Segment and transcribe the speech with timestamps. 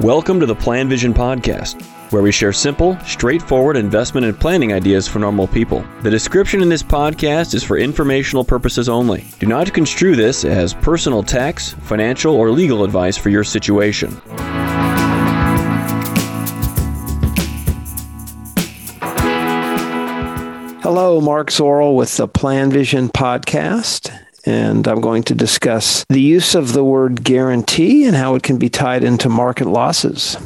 [0.00, 5.06] Welcome to the Plan Vision Podcast, where we share simple, straightforward investment and planning ideas
[5.06, 5.84] for normal people.
[6.00, 9.26] The description in this podcast is for informational purposes only.
[9.40, 14.22] Do not construe this as personal tax, financial, or legal advice for your situation.
[20.80, 26.54] Hello, Mark Zoril with the Plan Vision Podcast and I'm going to discuss the use
[26.54, 30.36] of the word guarantee and how it can be tied into market losses,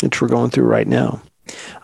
[0.00, 1.22] which we're going through right now.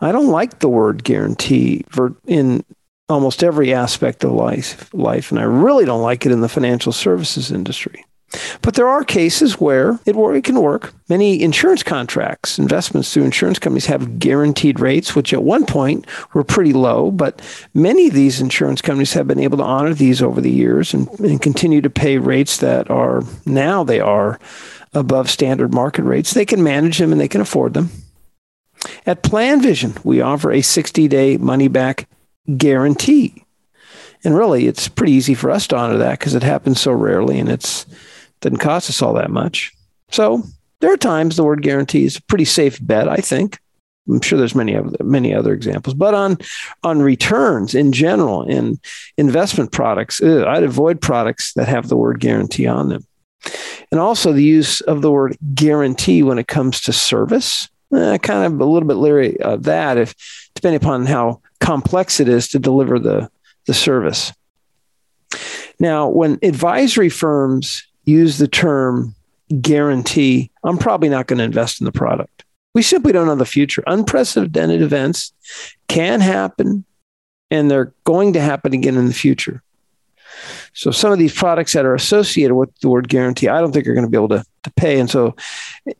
[0.00, 1.84] I don't like the word guarantee
[2.26, 2.64] in
[3.08, 6.92] almost every aspect of life, life, and I really don't like it in the financial
[6.92, 8.04] services industry.
[8.62, 10.92] But there are cases where it, it can work.
[11.08, 16.44] Many insurance contracts, investments through insurance companies have guaranteed rates, which at one point were
[16.44, 17.40] pretty low, but
[17.74, 21.08] many of these insurance companies have been able to honor these over the years and,
[21.20, 24.40] and continue to pay rates that are now they are
[24.92, 26.32] above standard market rates.
[26.32, 27.90] They can manage them and they can afford them.
[29.04, 32.08] At Plan Vision, we offer a 60 day money back
[32.56, 33.44] guarantee.
[34.24, 37.38] And really, it's pretty easy for us to honor that because it happens so rarely
[37.38, 37.86] and it's
[38.40, 39.72] didn't cost us all that much.
[40.10, 40.42] So
[40.80, 43.58] there are times the word guarantee is a pretty safe bet, I think.
[44.08, 46.38] I'm sure there's many other many other examples, but on
[46.84, 48.78] on returns in general in
[49.16, 53.04] investment products, I'd avoid products that have the word guarantee on them,
[53.90, 57.68] and also the use of the word guarantee when it comes to service.
[57.92, 60.14] Eh, kind of a little bit leery of that, if
[60.54, 63.28] depending upon how complex it is to deliver the
[63.66, 64.32] the service.
[65.80, 69.14] Now, when advisory firms use the term
[69.60, 72.44] guarantee, I'm probably not going to invest in the product.
[72.74, 73.82] We simply don't know the future.
[73.86, 75.32] Unprecedented events
[75.88, 76.84] can happen
[77.50, 79.62] and they're going to happen again in the future.
[80.74, 83.86] So some of these products that are associated with the word guarantee, I don't think
[83.86, 85.00] are going to be able to, to pay.
[85.00, 85.34] And so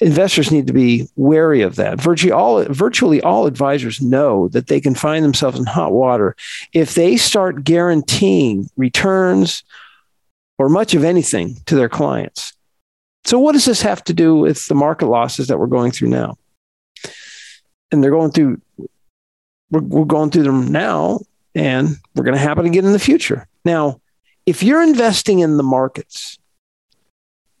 [0.00, 2.00] investors need to be wary of that.
[2.00, 6.36] Virtually all, virtually all advisors know that they can find themselves in hot water
[6.72, 9.62] if they start guaranteeing returns
[10.58, 12.52] or much of anything to their clients.
[13.24, 16.08] So, what does this have to do with the market losses that we're going through
[16.08, 16.36] now?
[17.90, 18.60] And they're going through,
[19.70, 21.20] we're, we're going through them now,
[21.54, 23.46] and we're going to happen again in the future.
[23.64, 24.00] Now,
[24.46, 26.38] if you're investing in the markets,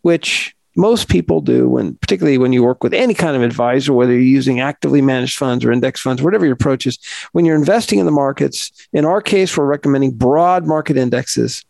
[0.00, 4.12] which most people do when particularly when you work with any kind of advisor whether
[4.12, 6.98] you're using actively managed funds or index funds whatever your approach is
[7.32, 11.64] when you're investing in the markets in our case we're recommending broad market indexes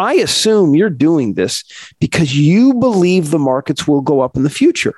[0.00, 1.62] I assume you're doing this
[2.00, 4.94] because you believe the markets will go up in the future.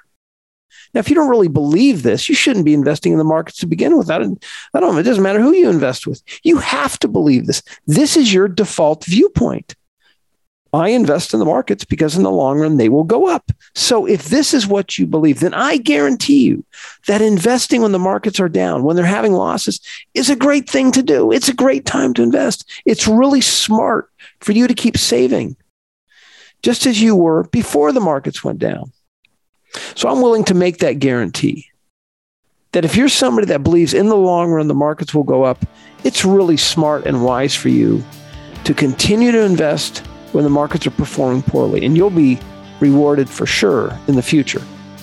[0.95, 3.67] Now, if you don't really believe this, you shouldn't be investing in the markets to
[3.67, 4.11] begin with.
[4.11, 4.97] I don't, I don't.
[4.97, 6.23] It doesn't matter who you invest with.
[6.45, 7.65] You have to believe this.
[7.87, 9.75] This is your default viewpoint.
[10.75, 13.51] I invest in the markets because in the long run they will go up.
[13.75, 16.65] So if this is what you believe, then I guarantee you
[17.09, 19.81] that investing when the markets are down, when they're having losses,
[20.15, 21.33] is a great thing to do.
[21.33, 22.71] It's a great time to invest.
[22.87, 24.12] It's really smart
[24.43, 25.57] for you to keep saving,
[26.63, 28.93] just as you were before the markets went down.
[29.95, 31.67] So I'm willing to make that guarantee
[32.73, 35.65] that if you're somebody that believes in the long run the markets will go up,
[36.05, 38.03] it's really smart and wise for you
[38.65, 39.99] to continue to invest
[40.33, 42.39] when the markets are performing poorly, and you'll be
[42.81, 44.63] rewarded for sure in the future.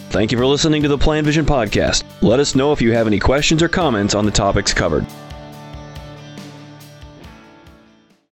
[0.09, 2.03] Thank you for listening to the Plan Vision podcast.
[2.21, 5.05] Let us know if you have any questions or comments on the topics covered.